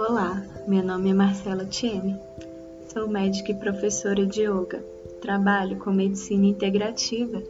[0.00, 2.18] Olá, meu nome é Marcela Tieme.
[2.88, 4.82] Sou médica e professora de yoga.
[5.20, 7.42] Trabalho com medicina integrativa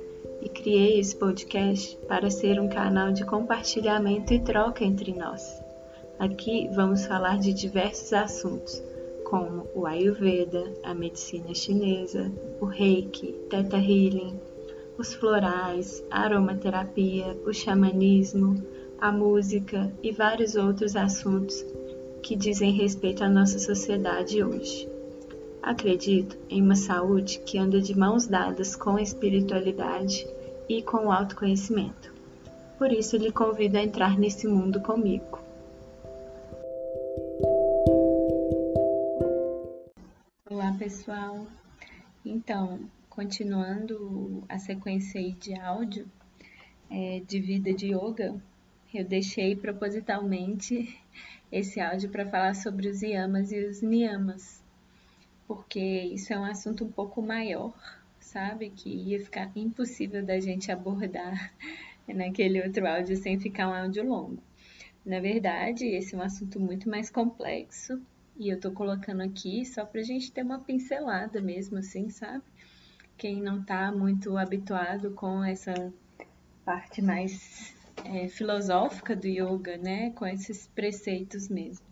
[0.43, 5.63] e criei esse podcast para ser um canal de compartilhamento e troca entre nós.
[6.19, 8.83] Aqui vamos falar de diversos assuntos,
[9.25, 14.41] como o Ayurveda, a medicina chinesa, o Reiki, Theta Healing,
[14.99, 18.61] os florais, a aromaterapia, o xamanismo,
[19.01, 21.65] a música e vários outros assuntos
[22.23, 24.89] que dizem respeito à nossa sociedade hoje.
[25.63, 30.27] Acredito em uma saúde que anda de mãos dadas com a espiritualidade
[30.69, 32.15] e com o autoconhecimento.
[32.79, 35.39] Por isso, lhe convido a entrar nesse mundo comigo.
[40.49, 41.47] Olá, pessoal.
[42.25, 46.07] Então, continuando a sequência aí de áudio
[46.91, 48.35] é, de vida de yoga,
[48.93, 50.99] eu deixei propositalmente
[51.51, 54.63] esse áudio para falar sobre os yamas e os niyamas,
[55.47, 57.75] porque isso é um assunto um pouco maior,
[58.21, 58.71] sabe?
[58.71, 61.53] Que ia ficar impossível da gente abordar
[62.07, 64.43] naquele outro áudio sem ficar um áudio longo.
[65.05, 68.01] Na verdade, esse é um assunto muito mais complexo
[68.39, 72.45] e eu tô colocando aqui só para a gente ter uma pincelada mesmo, assim, sabe?
[73.17, 75.93] Quem não tá muito habituado com essa
[76.65, 77.75] parte mais
[78.05, 80.11] é, filosófica do yoga, né?
[80.11, 81.85] Com esses preceitos mesmo.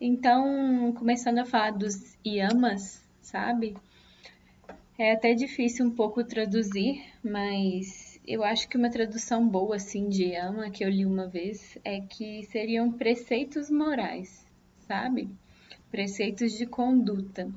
[0.00, 3.76] Então, começando a falar dos yamas, sabe?
[4.98, 10.24] É até difícil um pouco traduzir, mas eu acho que uma tradução boa assim de
[10.24, 14.46] yama que eu li uma vez é que seriam preceitos morais,
[14.86, 15.28] sabe?
[15.90, 17.50] Preceitos de conduta.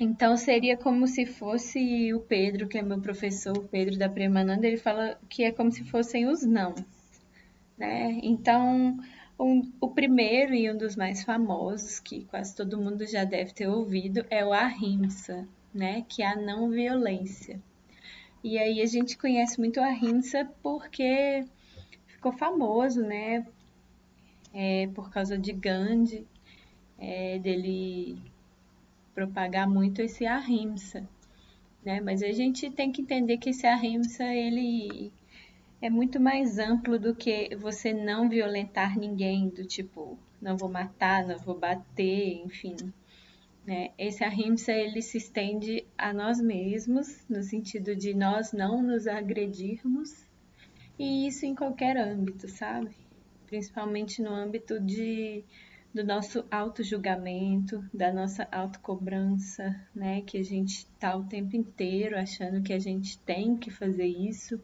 [0.00, 4.66] Então seria como se fosse o Pedro, que é meu professor, o Pedro da Premananda,
[4.66, 6.72] ele fala que é como se fossem os não,
[7.76, 8.20] né?
[8.22, 8.96] Então,
[9.38, 13.66] um, o primeiro e um dos mais famosos, que quase todo mundo já deve ter
[13.66, 16.04] ouvido, é o ahimsa, né?
[16.08, 17.60] Que é a não violência.
[18.42, 21.44] E aí a gente conhece muito o ahimsa porque
[22.06, 23.44] ficou famoso, né?
[24.54, 26.24] É, por causa de Gandhi,
[26.98, 28.18] é, dele
[29.18, 31.08] propagar muito esse ahimsa,
[31.84, 32.00] né?
[32.00, 35.12] Mas a gente tem que entender que esse ahimsa ele
[35.82, 41.26] é muito mais amplo do que você não violentar ninguém, do tipo, não vou matar,
[41.26, 42.76] não vou bater, enfim.
[43.66, 43.90] Né?
[43.98, 50.24] Esse ahimsa ele se estende a nós mesmos, no sentido de nós não nos agredirmos,
[50.96, 52.90] e isso em qualquer âmbito, sabe?
[53.48, 55.42] Principalmente no âmbito de
[55.92, 60.20] do nosso auto-julgamento, da nossa autocobrança, né?
[60.22, 64.60] Que a gente tá o tempo inteiro achando que a gente tem que fazer isso,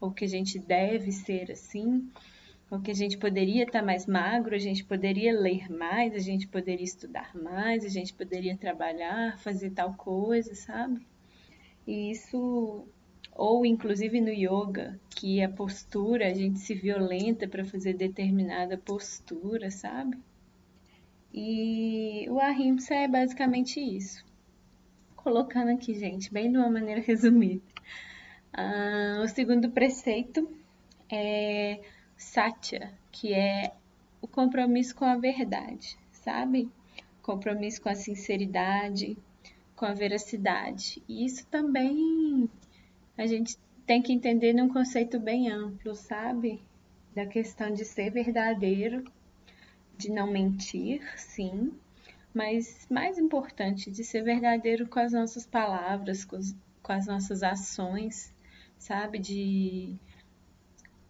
[0.00, 2.08] ou que a gente deve ser assim,
[2.70, 6.18] ou que a gente poderia estar tá mais magro, a gente poderia ler mais, a
[6.18, 11.06] gente poderia estudar mais, a gente poderia trabalhar, fazer tal coisa, sabe?
[11.86, 12.86] E isso
[13.32, 19.70] ou inclusive no yoga, que a postura, a gente se violenta para fazer determinada postura,
[19.70, 20.16] sabe?
[21.38, 24.24] E o ahimsa é basicamente isso.
[25.14, 27.60] Colocando aqui, gente, bem de uma maneira resumida.
[28.54, 30.48] Ah, o segundo preceito
[31.12, 31.78] é
[32.16, 33.74] satya, que é
[34.22, 36.70] o compromisso com a verdade, sabe?
[37.20, 39.18] Compromisso com a sinceridade,
[39.74, 41.02] com a veracidade.
[41.06, 42.48] E isso também
[43.18, 46.62] a gente tem que entender num conceito bem amplo, sabe?
[47.14, 49.04] Da questão de ser verdadeiro
[49.96, 51.72] de não mentir, sim,
[52.34, 56.38] mas mais importante, de ser verdadeiro com as nossas palavras, com,
[56.82, 58.34] com as nossas ações,
[58.78, 59.18] sabe?
[59.18, 59.96] De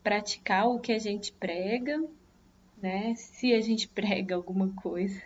[0.02, 2.00] praticar o que a gente prega,
[2.80, 3.14] né?
[3.16, 5.20] Se a gente prega alguma coisa,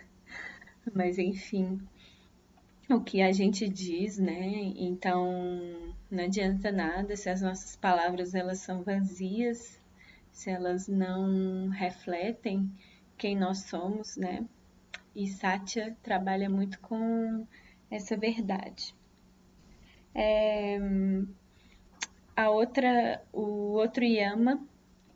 [0.93, 1.79] mas enfim,
[2.89, 4.73] o que a gente diz, né?
[4.75, 9.79] Então, não adianta nada se as nossas palavras elas são vazias,
[10.31, 12.71] se elas não refletem
[13.21, 14.43] quem nós somos, né?
[15.15, 17.45] E Satya trabalha muito com
[17.91, 18.95] essa verdade.
[20.15, 20.79] É,
[22.35, 24.65] a outra, o outro yama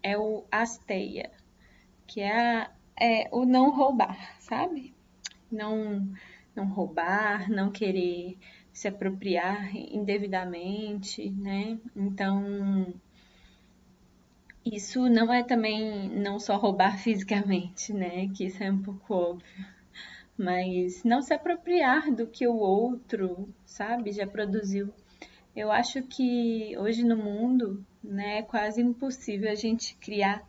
[0.04, 1.32] é o asteya,
[2.06, 4.94] que é, a, é o não roubar, sabe?
[5.52, 6.08] Não,
[6.56, 8.38] não roubar, não querer
[8.72, 11.80] se apropriar indevidamente, né?
[11.96, 12.94] Então,
[14.66, 18.28] isso não é também não só roubar fisicamente, né?
[18.36, 19.66] Que isso é um pouco óbvio.
[20.38, 24.92] Mas não se apropriar do que o outro, sabe, já produziu.
[25.56, 30.46] Eu acho que hoje no mundo, né, é quase impossível a gente criar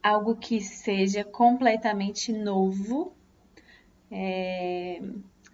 [0.00, 3.12] algo que seja completamente novo,
[4.08, 5.02] é,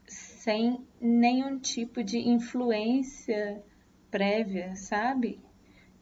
[0.07, 3.63] sem nenhum tipo de influência
[4.11, 5.41] prévia, sabe?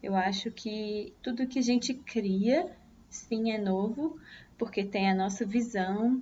[0.01, 2.71] Eu acho que tudo que a gente cria,
[3.09, 4.19] sim, é novo,
[4.57, 6.21] porque tem a nossa visão,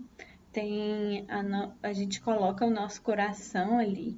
[0.51, 1.73] tem a, no...
[1.83, 4.17] a gente coloca o nosso coração ali.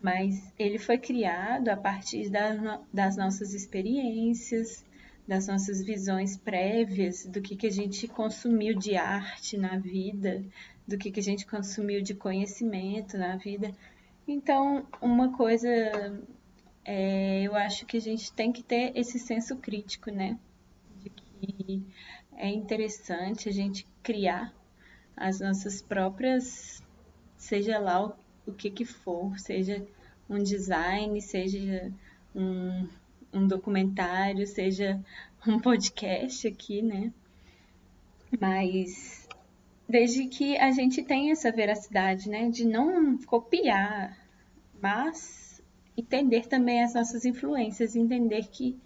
[0.00, 4.84] Mas ele foi criado a partir da, das nossas experiências,
[5.26, 10.44] das nossas visões prévias, do que, que a gente consumiu de arte na vida,
[10.86, 13.72] do que, que a gente consumiu de conhecimento na vida.
[14.26, 15.68] Então, uma coisa,
[16.84, 20.38] é, eu acho que a gente tem que ter esse senso crítico, né?
[21.00, 21.82] De que
[22.36, 24.52] é interessante a gente criar
[25.16, 26.82] as nossas próprias,
[27.36, 28.14] seja lá o,
[28.46, 29.86] o que que for, seja
[30.28, 31.92] um design, seja
[32.34, 32.88] um,
[33.32, 35.00] um documentário, seja
[35.46, 37.12] um podcast aqui, né?
[38.38, 39.26] Mas
[39.88, 44.18] desde que a gente tenha essa veracidade, né, de não copiar,
[44.82, 45.43] mas
[45.96, 48.78] entender também as nossas influências, entender que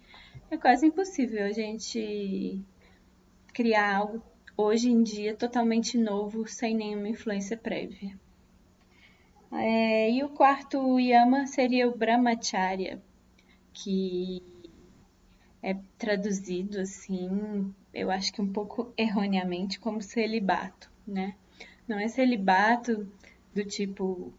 [0.51, 2.63] é quase impossível a gente
[3.53, 4.21] criar algo
[4.55, 8.17] hoje em dia totalmente novo sem nenhuma influência prévia.
[9.51, 13.01] É, e o quarto yama seria o brahmacharya,
[13.73, 14.43] que
[15.61, 21.35] é traduzido assim, eu acho que um pouco erroneamente, como celibato, né?
[21.87, 23.11] Não é celibato
[23.53, 24.31] do tipo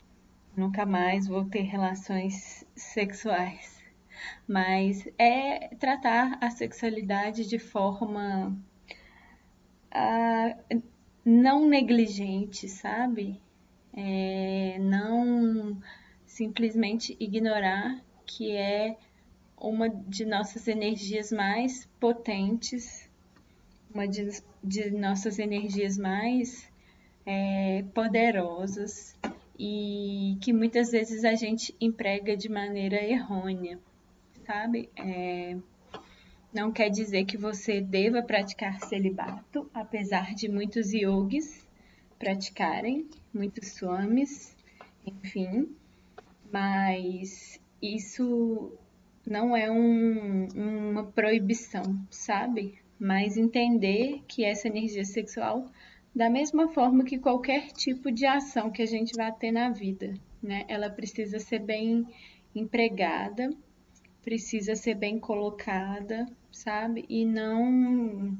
[0.60, 3.82] nunca mais vou ter relações sexuais,
[4.46, 8.54] mas é tratar a sexualidade de forma
[9.94, 10.82] uh,
[11.24, 13.40] não negligente, sabe?
[13.94, 15.80] É, não
[16.26, 18.98] simplesmente ignorar que é
[19.56, 23.10] uma de nossas energias mais potentes,
[23.92, 24.28] uma de,
[24.62, 26.70] de nossas energias mais
[27.24, 29.16] é, poderosas
[29.62, 33.78] e que muitas vezes a gente emprega de maneira errônea,
[34.46, 34.88] sabe?
[34.96, 35.54] É,
[36.50, 41.62] não quer dizer que você deva praticar celibato, apesar de muitos yogis
[42.18, 44.56] praticarem, muitos swamis,
[45.06, 45.68] enfim,
[46.50, 48.72] mas isso
[49.26, 52.78] não é um, uma proibição, sabe?
[52.98, 55.70] Mas entender que essa energia sexual,
[56.14, 60.14] da mesma forma que qualquer tipo de ação que a gente vai ter na vida,
[60.42, 60.64] né?
[60.68, 62.06] Ela precisa ser bem
[62.54, 63.50] empregada,
[64.22, 67.04] precisa ser bem colocada, sabe?
[67.08, 68.36] E não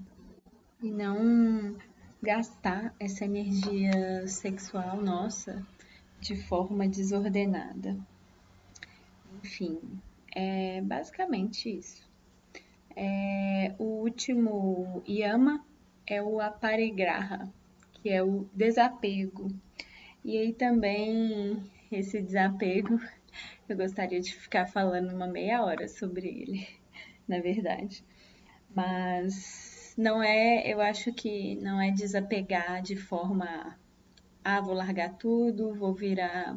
[0.82, 1.76] e não
[2.22, 5.64] gastar essa energia sexual nossa
[6.20, 7.96] de forma desordenada.
[9.42, 9.78] Enfim,
[10.34, 12.08] é basicamente isso.
[12.94, 15.64] É, o último yama
[16.06, 17.50] é o aparigraha,
[18.02, 19.48] que é o desapego.
[20.24, 23.00] E aí também esse desapego,
[23.68, 26.68] eu gostaria de ficar falando uma meia hora sobre ele,
[27.26, 28.04] na verdade.
[28.74, 33.78] Mas não é, eu acho que não é desapegar de forma
[34.42, 36.56] ah, vou largar tudo, vou virar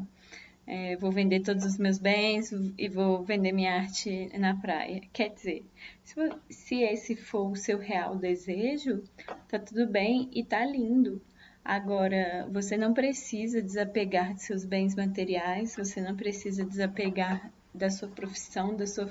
[0.65, 5.01] é, vou vender todos os meus bens e vou vender minha arte na praia.
[5.11, 5.65] Quer dizer,
[6.03, 6.15] se,
[6.49, 9.03] se esse for o seu real desejo,
[9.49, 11.21] tá tudo bem e tá lindo.
[11.63, 18.09] Agora, você não precisa desapegar de seus bens materiais, você não precisa desapegar da sua
[18.09, 19.07] profissão, da sua,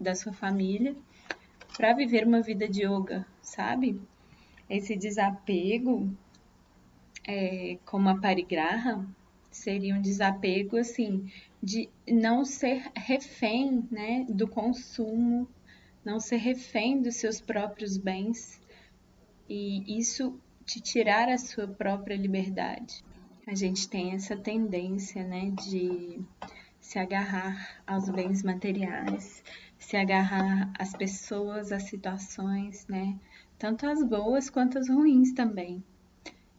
[0.00, 0.96] da sua família,
[1.76, 4.00] para viver uma vida de yoga, sabe?
[4.68, 6.10] Esse desapego,
[7.26, 9.06] é, como a parigraha,
[9.50, 11.30] seria um desapego assim
[11.62, 15.46] de não ser refém, né, do consumo,
[16.02, 18.58] não ser refém dos seus próprios bens
[19.48, 20.40] e isso
[20.70, 23.02] te tirar a sua própria liberdade.
[23.44, 26.20] A gente tem essa tendência, né, de
[26.80, 29.42] se agarrar aos bens materiais,
[29.76, 33.18] se agarrar às pessoas, às situações, né,
[33.58, 35.82] tanto as boas quanto as ruins também.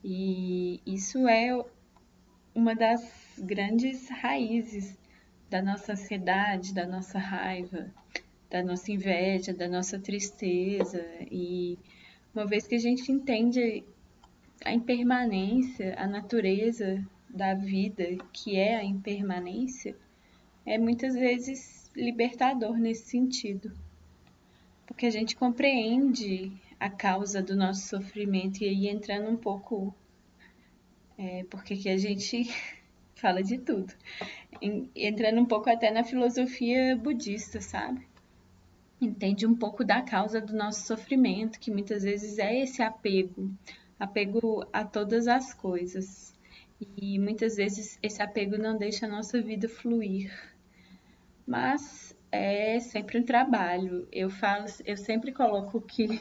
[0.04, 1.64] E isso é
[2.54, 4.98] uma das grandes raízes
[5.50, 7.90] da nossa ansiedade, da nossa raiva,
[8.50, 11.02] da nossa inveja, da nossa tristeza.
[11.32, 11.80] E
[12.36, 13.86] uma vez que a gente entende
[14.64, 19.96] a impermanência, a natureza da vida, que é a impermanência,
[20.66, 23.72] é muitas vezes libertador nesse sentido.
[24.86, 29.94] Porque a gente compreende a causa do nosso sofrimento e aí entrando um pouco
[31.18, 32.50] é, porque aqui a gente
[33.16, 33.94] fala de tudo.
[34.96, 38.06] Entrando um pouco até na filosofia budista, sabe?
[39.02, 43.52] entende um pouco da causa do nosso sofrimento, que muitas vezes é esse apego,
[44.02, 46.34] apego a todas as coisas.
[46.98, 50.34] E muitas vezes esse apego não deixa a nossa vida fluir.
[51.46, 54.08] Mas é sempre um trabalho.
[54.12, 56.20] Eu falo, eu sempre coloco que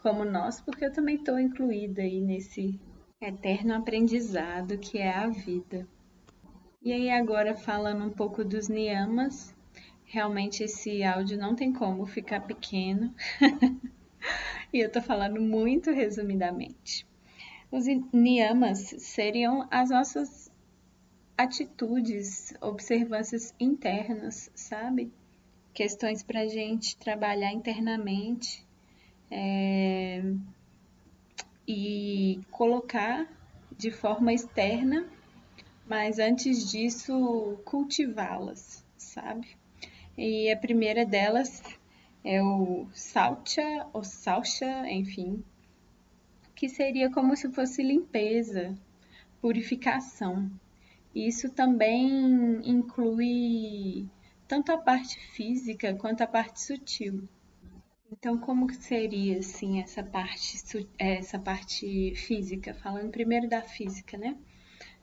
[0.00, 2.78] como nós, porque eu também estou incluída aí nesse
[3.18, 5.88] eterno aprendizado que é a vida.
[6.82, 9.56] E aí agora falando um pouco dos niyamas,
[10.04, 13.14] realmente esse áudio não tem como ficar pequeno.
[14.70, 17.06] e eu tô falando muito resumidamente.
[17.74, 20.48] Os niyamas seriam as nossas
[21.36, 25.12] atitudes, observâncias internas, sabe?
[25.72, 28.64] Questões para a gente trabalhar internamente
[29.28, 30.22] é,
[31.66, 33.26] e colocar
[33.76, 35.04] de forma externa
[35.84, 39.48] mas antes disso, cultivá-las, sabe?
[40.16, 41.60] E a primeira delas
[42.22, 45.44] é o salcha ou salcha, enfim,
[46.64, 48.74] que seria como se fosse limpeza,
[49.38, 50.50] purificação.
[51.14, 52.08] Isso também
[52.64, 54.08] inclui
[54.48, 57.28] tanto a parte física quanto a parte sutil.
[58.10, 62.72] Então, como seria assim essa parte essa parte física?
[62.72, 64.34] Falando primeiro da física, né?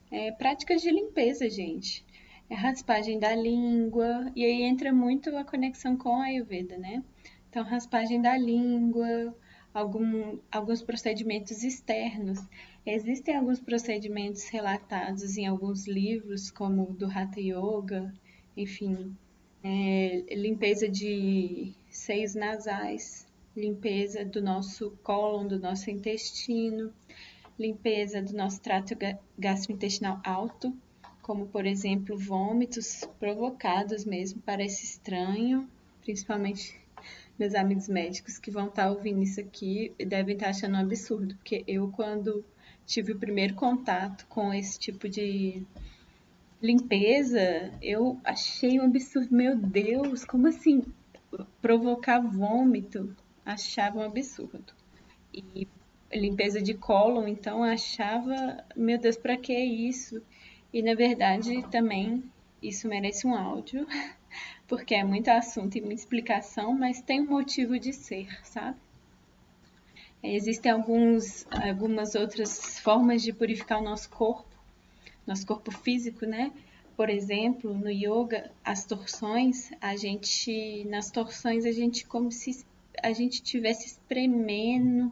[0.09, 2.03] É, práticas de limpeza, gente.
[2.49, 7.03] É raspagem da língua, e aí entra muito a conexão com a Ayurveda, né?
[7.51, 9.35] Então, raspagem da língua,
[9.73, 12.39] algum, alguns procedimentos externos.
[12.85, 18.13] Existem alguns procedimentos relatados em alguns livros, como o do Hatha Yoga,
[18.55, 19.15] enfim,
[19.63, 26.91] é, limpeza de seios nasais, limpeza do nosso cólon, do nosso intestino,
[27.59, 28.95] limpeza do nosso trato
[29.37, 30.75] gastrointestinal alto,
[31.21, 35.69] como por exemplo vômitos provocados mesmo, parece estranho,
[36.01, 36.80] principalmente
[37.41, 41.63] meus amigos médicos que vão estar ouvindo isso aqui devem estar achando um absurdo, porque
[41.67, 42.45] eu quando
[42.86, 45.63] tive o primeiro contato com esse tipo de
[46.62, 50.83] limpeza, eu achei um absurdo, meu Deus, como assim
[51.60, 53.15] provocar vômito?
[53.43, 54.71] Achava um absurdo.
[55.33, 55.67] E
[56.13, 60.21] limpeza de cólon, então achava, meu Deus, para que isso?
[60.71, 62.24] E na verdade também
[62.62, 63.88] isso merece um áudio,
[64.71, 68.77] porque é muito assunto e muita explicação, mas tem um motivo de ser, sabe?
[70.23, 74.47] Existem alguns, algumas outras formas de purificar o nosso corpo,
[75.27, 76.53] nosso corpo físico, né?
[76.95, 82.65] Por exemplo, no yoga, as torções, a gente, nas torções a gente como se
[83.03, 85.11] a gente tivesse espremendo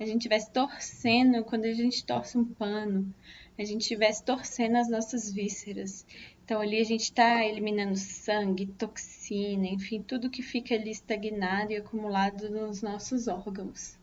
[0.00, 3.12] a gente estivesse torcendo quando a gente torce um pano,
[3.58, 6.06] a gente estivesse torcendo as nossas vísceras.
[6.48, 11.76] Então ali a gente está eliminando sangue, toxina, enfim, tudo que fica ali estagnado e
[11.76, 13.98] acumulado nos nossos órgãos.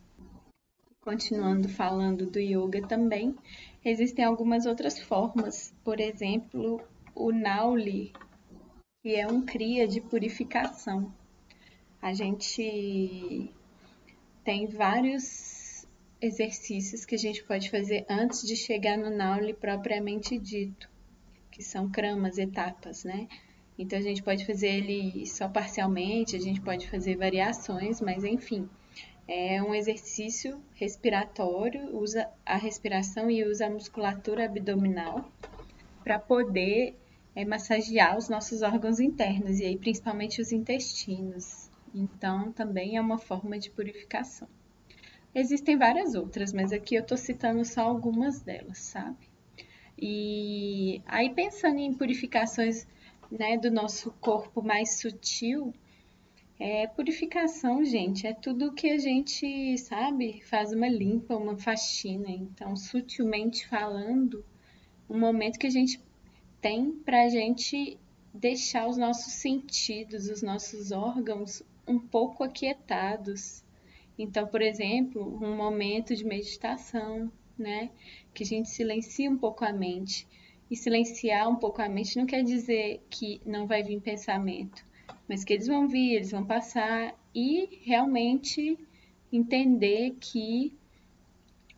[1.01, 3.35] Continuando falando do yoga também,
[3.83, 6.79] existem algumas outras formas, por exemplo,
[7.15, 8.13] o Nauli,
[9.01, 11.11] que é um cria de purificação.
[11.99, 13.51] A gente
[14.43, 15.87] tem vários
[16.21, 20.87] exercícios que a gente pode fazer antes de chegar no Nauli propriamente dito,
[21.55, 23.29] que são cramas, etapas, né?
[23.79, 28.69] Então a gente pode fazer ele só parcialmente, a gente pode fazer variações, mas enfim,
[29.25, 35.31] é um exercício respiratório, usa a respiração e usa a musculatura abdominal
[36.03, 36.93] para poder
[37.33, 41.69] é, massagear os nossos órgãos internos e aí principalmente os intestinos.
[41.93, 44.50] Então também é uma forma de purificação.
[45.33, 49.34] Existem várias outras, mas aqui eu estou citando só algumas delas, sabe?
[49.97, 52.87] E aí pensando em purificações
[53.31, 55.73] né, do nosso corpo mais sutil,
[56.59, 62.29] é, purificação, gente, é tudo que a gente, sabe, faz uma limpa, uma faxina.
[62.29, 64.45] Então, sutilmente falando,
[65.09, 66.01] um momento que a gente
[66.61, 67.99] tem para a gente
[68.33, 73.63] deixar os nossos sentidos, os nossos órgãos um pouco aquietados,
[74.17, 77.89] então, por exemplo, um momento de meditação, né?
[78.33, 80.27] Que a gente silencia um pouco a mente.
[80.69, 84.83] E silenciar um pouco a mente não quer dizer que não vai vir pensamento,
[85.29, 88.77] mas que eles vão vir, eles vão passar e realmente
[89.31, 90.74] entender que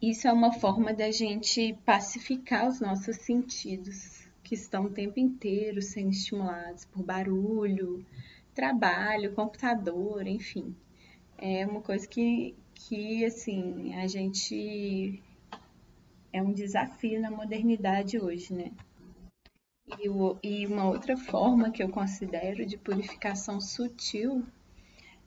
[0.01, 5.81] isso é uma forma da gente pacificar os nossos sentidos, que estão o tempo inteiro
[5.81, 8.05] sendo estimulados por barulho,
[8.53, 10.73] trabalho, computador, enfim
[11.37, 15.21] é uma coisa que, que assim, a gente
[16.37, 18.71] é um desafio na modernidade hoje, né?
[19.99, 24.45] E, o, e uma outra forma que eu considero de purificação sutil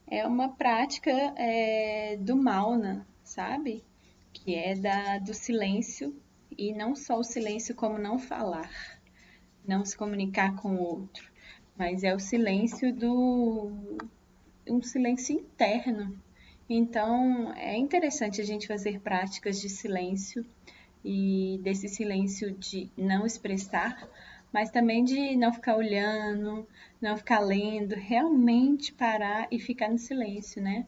[0.07, 3.83] é uma prática é, do Mauna, sabe?
[4.31, 6.15] Que é da, do silêncio,
[6.57, 8.71] e não só o silêncio como não falar,
[9.67, 11.29] não se comunicar com o outro,
[11.77, 13.71] mas é o silêncio do
[14.67, 16.17] um silêncio interno.
[16.69, 20.45] Então, é interessante a gente fazer práticas de silêncio
[21.03, 24.07] e desse silêncio de não expressar,
[24.51, 26.67] mas também de não ficar olhando,
[27.01, 30.85] não ficar lendo, realmente parar e ficar no silêncio, né?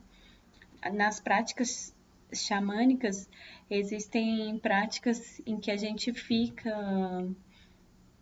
[0.93, 1.95] Nas práticas
[2.33, 3.29] xamânicas,
[3.69, 7.27] existem práticas em que a gente fica,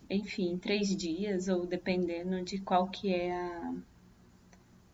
[0.09, 3.73] enfim, três dias, ou dependendo de qual que é a,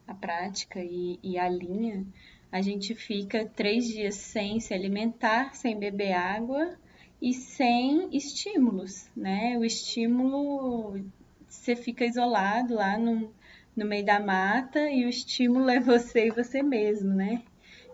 [0.07, 2.05] a prática e, e a linha,
[2.49, 6.77] a gente fica três dias sem se alimentar, sem beber água
[7.21, 9.57] e sem estímulos, né?
[9.57, 11.03] O estímulo,
[11.47, 13.33] você fica isolado lá no,
[13.75, 17.43] no meio da mata e o estímulo é você e você mesmo, né?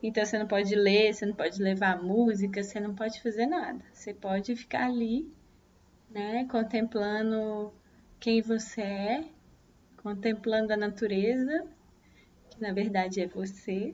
[0.01, 3.81] Então você não pode ler, você não pode levar música, você não pode fazer nada.
[3.93, 5.31] Você pode ficar ali,
[6.09, 7.73] né, contemplando
[8.19, 9.23] quem você é,
[9.97, 11.65] contemplando a natureza,
[12.49, 13.93] que na verdade é você.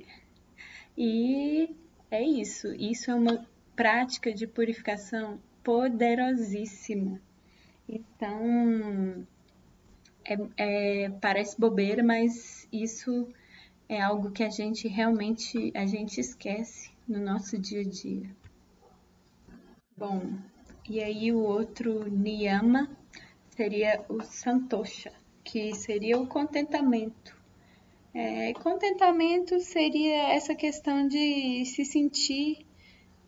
[0.97, 1.75] E
[2.09, 2.73] é isso.
[2.73, 3.47] Isso é uma
[3.79, 7.21] prática de purificação poderosíssima.
[7.87, 9.25] Então,
[10.25, 13.29] é, é, parece bobeira, mas isso
[13.87, 18.29] é algo que a gente realmente a gente esquece no nosso dia a dia.
[19.95, 20.33] Bom,
[20.89, 22.89] e aí o outro niyama
[23.55, 27.33] seria o santosha, que seria o contentamento.
[28.13, 32.67] É, contentamento seria essa questão de se sentir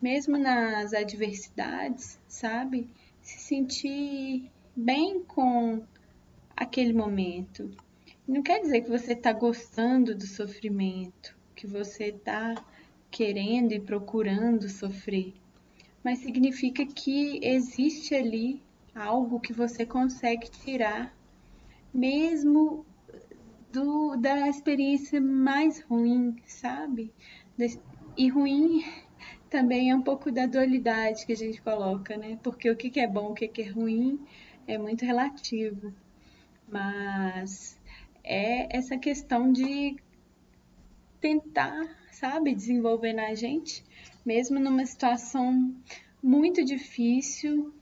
[0.02, 2.90] mesmo nas adversidades, sabe?
[3.22, 5.84] Se sentir bem com
[6.56, 7.70] aquele momento.
[8.26, 12.54] Não quer dizer que você está gostando do sofrimento, que você está
[13.10, 15.34] querendo e procurando sofrer,
[16.02, 18.60] mas significa que existe ali
[18.94, 21.14] algo que você consegue tirar,
[21.92, 22.84] mesmo
[23.70, 27.12] do, da experiência mais ruim, sabe?
[28.16, 28.84] E ruim
[29.52, 32.38] também é um pouco da dualidade que a gente coloca, né?
[32.42, 34.18] Porque o que é bom, o que é ruim
[34.66, 35.92] é muito relativo.
[36.66, 37.78] Mas
[38.24, 39.94] é essa questão de
[41.20, 43.84] tentar, sabe, desenvolver na gente,
[44.24, 45.76] mesmo numa situação
[46.22, 47.74] muito difícil,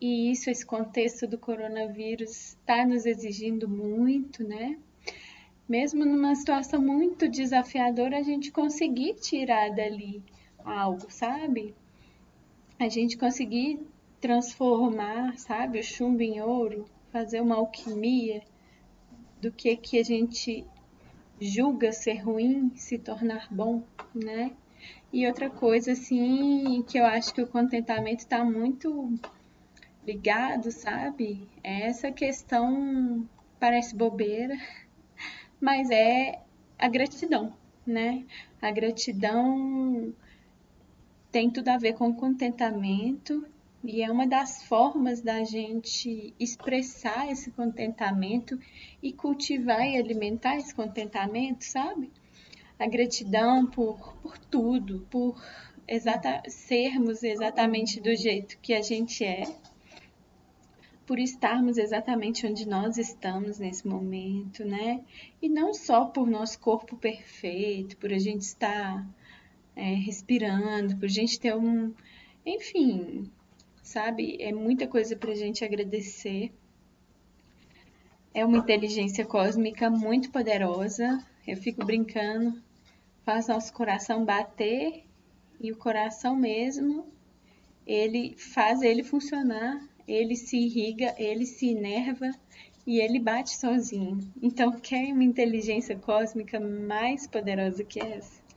[0.00, 4.78] e isso, esse contexto do coronavírus está nos exigindo muito, né?
[5.68, 10.22] Mesmo numa situação muito desafiadora, a gente conseguir tirar dali
[10.68, 11.74] algo, sabe?
[12.78, 13.80] A gente conseguir
[14.20, 18.42] transformar, sabe, o chumbo em ouro, fazer uma alquimia
[19.40, 20.64] do que que a gente
[21.40, 23.82] julga ser ruim se tornar bom,
[24.14, 24.52] né?
[25.12, 29.12] E outra coisa assim que eu acho que o contentamento está muito
[30.06, 31.48] ligado, sabe?
[31.62, 33.26] É essa questão
[33.58, 34.56] parece bobeira,
[35.60, 36.40] mas é
[36.78, 37.52] a gratidão,
[37.86, 38.24] né?
[38.60, 40.12] A gratidão
[41.30, 43.46] tem tudo a ver com contentamento
[43.84, 48.58] e é uma das formas da gente expressar esse contentamento
[49.02, 52.10] e cultivar e alimentar esse contentamento, sabe?
[52.78, 55.40] A gratidão por, por tudo, por
[55.86, 59.44] exata, sermos exatamente do jeito que a gente é,
[61.06, 65.02] por estarmos exatamente onde nós estamos nesse momento, né?
[65.40, 69.06] E não só por nosso corpo perfeito, por a gente estar
[69.78, 71.94] é, respirando, por gente ter um.
[72.44, 73.30] Enfim,
[73.80, 74.36] sabe?
[74.40, 76.52] É muita coisa para gente agradecer.
[78.34, 81.24] É uma inteligência cósmica muito poderosa.
[81.46, 82.60] Eu fico brincando,
[83.24, 85.04] faz nosso coração bater
[85.60, 87.06] e o coração mesmo,
[87.86, 92.30] ele faz ele funcionar, ele se irriga, ele se inerva
[92.86, 94.18] e ele bate sozinho.
[94.42, 98.47] Então, quer uma inteligência cósmica mais poderosa que essa?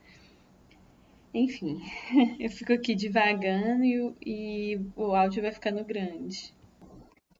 [1.33, 1.81] Enfim,
[2.39, 6.53] eu fico aqui devagando e, e o áudio vai ficando grande.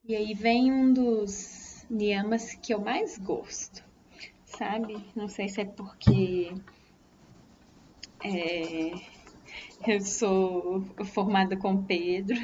[0.04, 3.84] E aí vem um dos niyamas que eu mais gosto,
[4.44, 4.96] sabe?
[5.14, 6.52] Não sei se é porque
[8.24, 8.94] é,
[9.86, 12.40] eu sou formada com Pedro,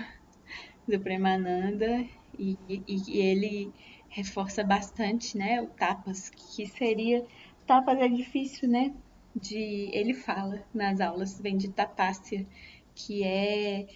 [0.87, 2.05] do Premananda,
[2.39, 3.73] e, e, e, ele
[4.09, 7.25] reforça bastante, né, o tapas, que seria...
[7.67, 8.95] Tapas é difícil, né?
[9.35, 12.47] De ele fala nas aulas, vem de tapácia,
[12.95, 13.87] que é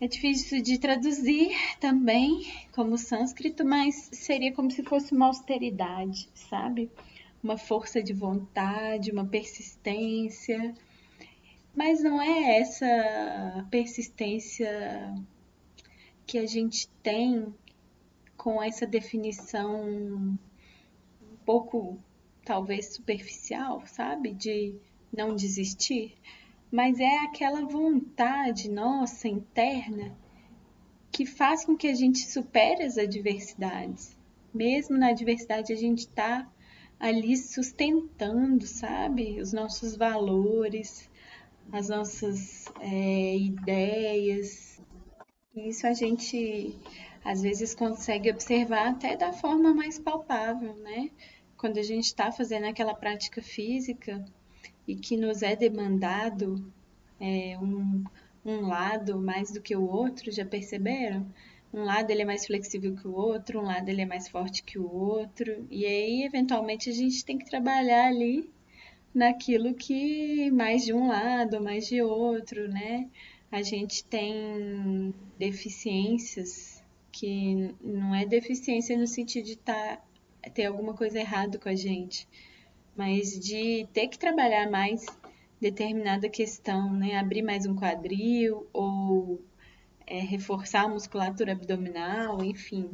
[0.00, 6.90] é difícil de traduzir também como sânscrito, mas seria como se fosse uma austeridade, sabe?
[7.44, 10.74] uma força de vontade, uma persistência.
[11.74, 15.14] Mas não é essa persistência
[16.26, 17.54] que a gente tem
[18.34, 20.38] com essa definição um
[21.44, 21.98] pouco,
[22.44, 24.32] talvez, superficial, sabe?
[24.32, 24.74] De
[25.12, 26.14] não desistir.
[26.70, 30.16] Mas é aquela vontade nossa interna
[31.10, 34.16] que faz com que a gente supere as adversidades.
[34.52, 36.50] Mesmo na adversidade, a gente está
[36.98, 39.40] ali sustentando, sabe?
[39.40, 41.08] Os nossos valores,
[41.72, 44.80] as nossas é, ideias.
[45.54, 46.76] Isso a gente
[47.24, 51.10] às vezes consegue observar até da forma mais palpável, né?
[51.64, 54.22] Quando a gente está fazendo aquela prática física
[54.86, 56.70] e que nos é demandado
[57.18, 58.04] é, um,
[58.44, 61.26] um lado mais do que o outro, já perceberam?
[61.72, 64.62] Um lado ele é mais flexível que o outro, um lado ele é mais forte
[64.62, 68.50] que o outro, e aí eventualmente a gente tem que trabalhar ali
[69.14, 73.08] naquilo que mais de um lado, mais de outro, né?
[73.50, 79.98] A gente tem deficiências que não é deficiência no sentido de tá,
[80.52, 82.28] ter alguma coisa errada com a gente,
[82.96, 85.06] mas de ter que trabalhar mais
[85.60, 87.16] determinada questão, né?
[87.16, 89.40] Abrir mais um quadril ou
[90.06, 92.90] é, reforçar a musculatura abdominal, enfim.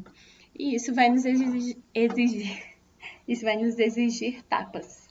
[0.57, 2.63] E isso vai nos exigir, exigir,
[3.27, 5.09] isso vai nos exigir tapas,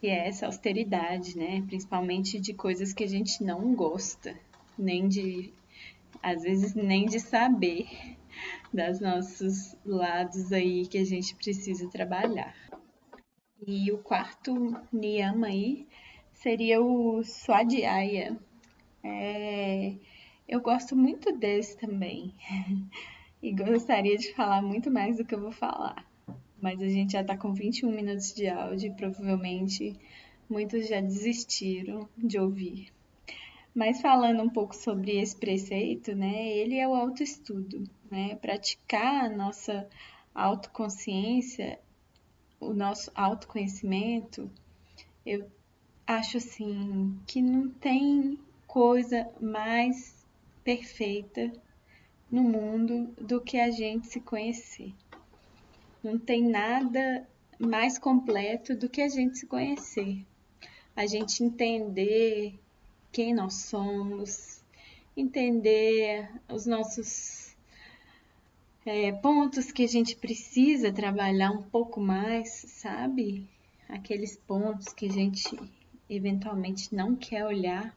[0.00, 1.62] que é essa austeridade, né?
[1.66, 4.36] Principalmente de coisas que a gente não gosta,
[4.78, 5.52] nem de,
[6.22, 7.88] às vezes nem de saber
[8.76, 12.54] das nossos lados aí que a gente precisa trabalhar.
[13.66, 14.54] E o quarto
[14.92, 15.88] niyama aí
[16.34, 18.38] seria o Swadhyaya.
[19.02, 19.94] É,
[20.46, 22.34] eu gosto muito desse também.
[23.42, 26.06] e gostaria de falar muito mais do que eu vou falar.
[26.60, 29.98] Mas a gente já está com 21 minutos de áudio e provavelmente
[30.50, 32.88] muitos já desistiram de ouvir.
[33.74, 38.36] Mas falando um pouco sobre esse preceito, né, ele é o autoestudo, né?
[38.36, 39.88] Praticar a nossa
[40.34, 41.78] autoconsciência,
[42.60, 44.50] o nosso autoconhecimento,
[45.24, 45.50] eu
[46.06, 50.14] acho assim que não tem coisa mais
[50.62, 51.52] perfeita
[52.30, 54.92] no mundo do que a gente se conhecer.
[56.02, 57.26] Não tem nada
[57.58, 60.24] mais completo do que a gente se conhecer.
[60.94, 62.58] A gente entender
[63.10, 64.62] quem nós somos,
[65.16, 67.45] entender os nossos
[68.86, 73.44] é, pontos que a gente precisa trabalhar um pouco mais, sabe?
[73.88, 75.58] Aqueles pontos que a gente
[76.08, 77.96] eventualmente não quer olhar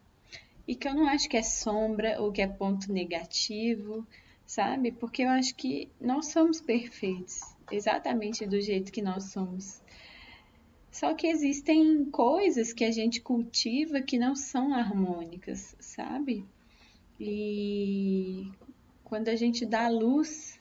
[0.67, 4.05] e que eu não acho que é sombra ou que é ponto negativo,
[4.47, 4.91] sabe?
[4.91, 7.39] Porque eu acho que nós somos perfeitos,
[7.71, 9.79] exatamente do jeito que nós somos.
[10.91, 16.43] Só que existem coisas que a gente cultiva que não são harmônicas, sabe?
[17.19, 18.51] E
[19.03, 20.58] quando a gente dá luz,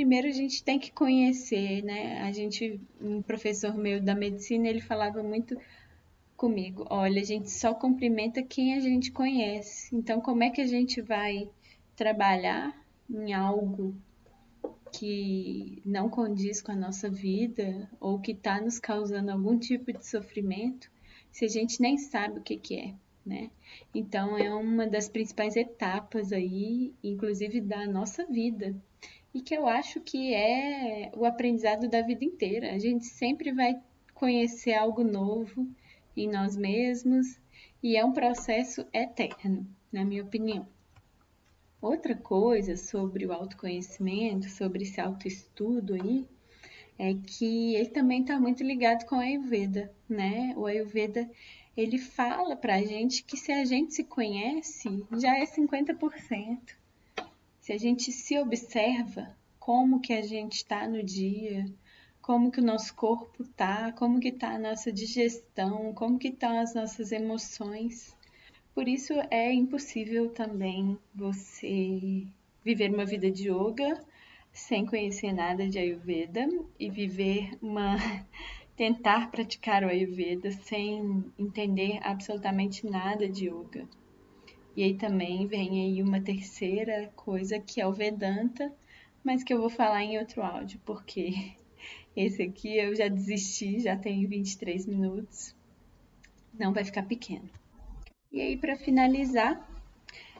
[0.00, 2.22] primeiro a gente tem que conhecer, né?
[2.22, 5.54] A gente, um professor meu da medicina, ele falava muito
[6.34, 6.86] comigo.
[6.88, 9.94] Olha, a gente só cumprimenta quem a gente conhece.
[9.94, 11.50] Então, como é que a gente vai
[11.94, 12.74] trabalhar
[13.10, 13.94] em algo
[14.90, 20.06] que não condiz com a nossa vida ou que está nos causando algum tipo de
[20.06, 20.90] sofrimento
[21.30, 23.50] se a gente nem sabe o que, que é, né?
[23.94, 28.74] Então, é uma das principais etapas aí, inclusive da nossa vida.
[29.32, 32.72] E que eu acho que é o aprendizado da vida inteira.
[32.72, 33.80] A gente sempre vai
[34.14, 35.68] conhecer algo novo
[36.16, 37.38] em nós mesmos
[37.82, 40.66] e é um processo eterno, na minha opinião.
[41.80, 46.26] Outra coisa sobre o autoconhecimento, sobre esse autoestudo aí,
[46.98, 50.52] é que ele também está muito ligado com a Ayurveda, né?
[50.56, 51.30] O Ayurveda
[51.74, 56.79] ele fala para a gente que se a gente se conhece, já é 50%.
[57.60, 61.66] Se a gente se observa, como que a gente está no dia,
[62.22, 66.58] como que o nosso corpo tá, como que tá a nossa digestão, como que estão
[66.58, 68.16] as nossas emoções.
[68.74, 72.26] Por isso é impossível também você
[72.64, 74.02] viver uma vida de yoga
[74.52, 77.96] sem conhecer nada de Ayurveda e viver uma
[78.74, 83.86] tentar praticar o Ayurveda sem entender absolutamente nada de yoga.
[84.76, 88.72] E aí também vem aí uma terceira coisa que é o Vedanta,
[89.24, 91.52] mas que eu vou falar em outro áudio, porque
[92.16, 95.54] esse aqui eu já desisti, já tem 23 minutos.
[96.54, 97.48] Não vai ficar pequeno.
[98.32, 99.68] E aí, para finalizar,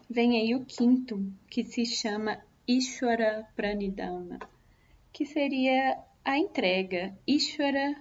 [0.09, 4.39] vem aí o quinto, que se chama Ishwara Pranidhana,
[5.13, 7.17] que seria a entrega.
[7.27, 7.97] Ishwara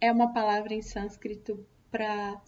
[0.00, 2.40] é uma palavra em sânscrito para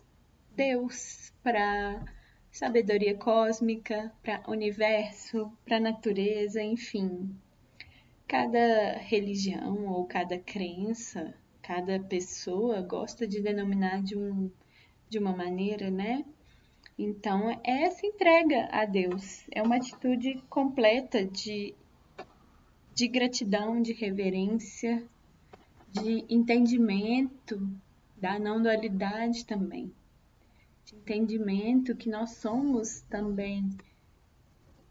[0.57, 2.05] Deus, para
[2.51, 7.35] sabedoria cósmica, para universo, para natureza, enfim.
[8.27, 14.51] Cada religião ou cada crença, cada pessoa gosta de denominar de, um,
[15.09, 16.25] de uma maneira, né?
[16.99, 21.75] Então, é essa entrega a Deus é uma atitude completa de,
[22.95, 25.03] de gratidão, de reverência,
[25.91, 27.59] de entendimento
[28.17, 29.91] da não dualidade também,
[30.90, 33.70] de entendimento que nós somos também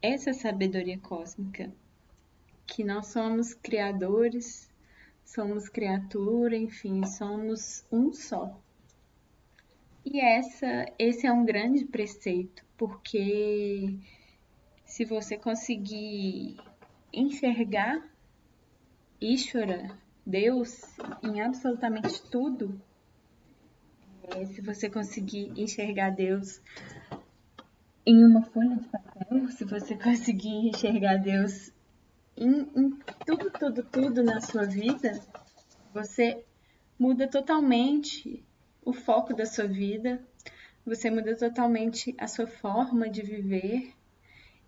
[0.02, 1.70] essa sabedoria cósmica,
[2.66, 4.72] que nós somos criadores,
[5.26, 8.58] somos criatura, enfim, somos um só.
[10.06, 14.00] E essa, esse é um grande preceito, porque
[14.86, 16.58] se você conseguir
[17.12, 18.10] enxergar
[19.20, 20.82] Ishvara, Deus,
[21.22, 22.82] em absolutamente tudo,
[24.36, 26.62] é, se você conseguir enxergar Deus
[28.06, 31.72] em uma folha de papel, se você conseguir enxergar Deus
[32.36, 32.90] em, em
[33.26, 35.20] tudo, tudo, tudo na sua vida,
[35.94, 36.44] você
[36.98, 38.44] muda totalmente
[38.84, 40.22] o foco da sua vida,
[40.86, 43.94] você muda totalmente a sua forma de viver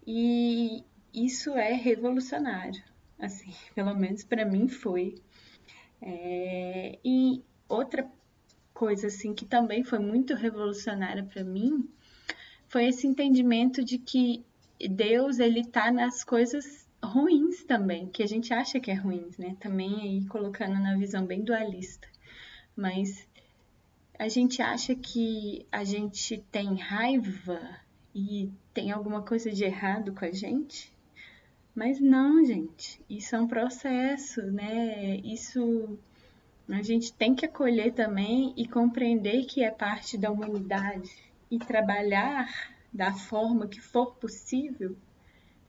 [0.05, 2.83] e isso é revolucionário.
[3.19, 5.15] Assim, pelo menos para mim foi.
[6.01, 8.09] É, e outra
[8.81, 11.87] coisa assim que também foi muito revolucionária para mim
[12.67, 14.43] foi esse entendimento de que
[14.89, 19.55] Deus ele tá nas coisas ruins também, que a gente acha que é ruins, né?
[19.59, 22.07] Também aí colocando na visão bem dualista.
[22.75, 23.27] Mas
[24.17, 27.61] a gente acha que a gente tem raiva
[28.15, 30.91] e tem alguma coisa de errado com a gente,
[31.75, 32.99] mas não, gente.
[33.07, 35.17] Isso é um processo, né?
[35.17, 35.99] Isso
[36.73, 41.11] a gente tem que acolher também e compreender que é parte da humanidade
[41.49, 42.47] e trabalhar
[42.93, 44.95] da forma que for possível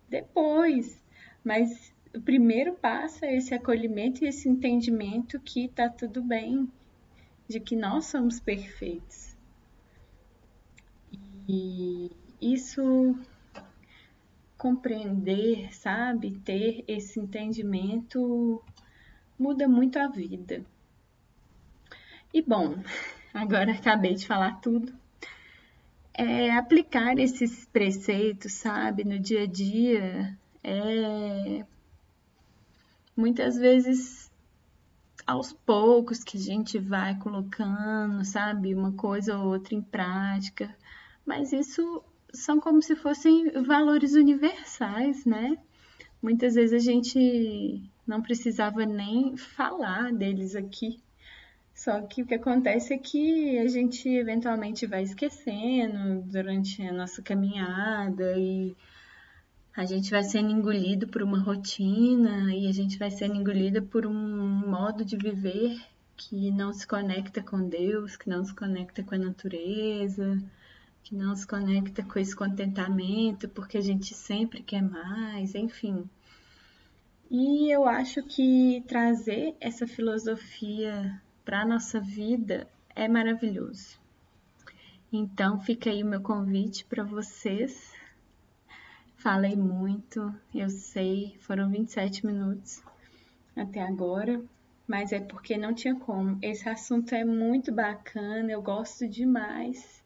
[0.08, 1.02] depois.
[1.42, 6.70] Mas o primeiro passo é esse acolhimento e esse entendimento que tá tudo bem,
[7.48, 9.34] de que nós somos perfeitos.
[11.48, 12.10] E
[12.40, 13.16] isso
[14.56, 18.62] compreender, sabe, ter esse entendimento
[19.36, 20.64] muda muito a vida.
[22.32, 22.82] E bom,
[23.34, 24.92] agora acabei de falar tudo.
[26.14, 31.64] É, aplicar esses preceitos, sabe, no dia a dia, é
[33.16, 34.30] muitas vezes
[35.26, 40.74] aos poucos que a gente vai colocando, sabe, uma coisa ou outra em prática,
[41.24, 45.56] mas isso são como se fossem valores universais, né?
[46.20, 50.98] Muitas vezes a gente não precisava nem falar deles aqui.
[51.82, 57.20] Só que o que acontece é que a gente eventualmente vai esquecendo durante a nossa
[57.20, 58.76] caminhada e
[59.76, 64.06] a gente vai sendo engolido por uma rotina e a gente vai sendo engolido por
[64.06, 65.76] um modo de viver
[66.16, 70.40] que não se conecta com Deus, que não se conecta com a natureza,
[71.02, 76.08] que não se conecta com esse contentamento, porque a gente sempre quer mais, enfim.
[77.28, 83.98] E eu acho que trazer essa filosofia para a nossa vida é maravilhoso.
[85.12, 87.92] Então, fica aí o meu convite para vocês
[89.22, 92.82] Falei muito, eu sei, foram 27 minutos
[93.54, 94.42] até agora,
[94.84, 96.36] mas é porque não tinha como.
[96.42, 100.02] Esse assunto é muito bacana, eu gosto demais.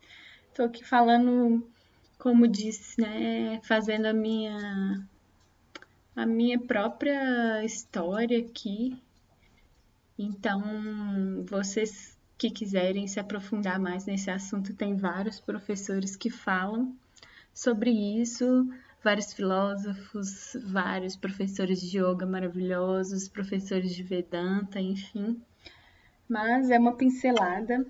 [0.55, 1.67] Tô aqui falando,
[2.19, 5.09] como disse, né, fazendo a minha
[6.15, 9.03] a minha própria história aqui.
[10.19, 16.95] Então, vocês que quiserem se aprofundar mais nesse assunto, tem vários professores que falam
[17.53, 18.69] sobre isso
[19.07, 25.41] vários filósofos, vários professores de yoga maravilhosos, professores de Vedanta, enfim.
[26.29, 27.87] Mas é uma pincelada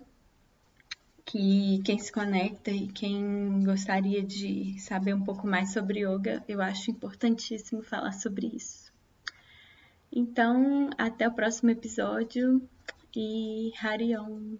[1.24, 6.60] que quem se conecta e quem gostaria de saber um pouco mais sobre yoga, eu
[6.60, 8.85] acho importantíssimo falar sobre isso.
[10.12, 12.60] Então, até o próximo episódio
[13.14, 14.56] e Hariom!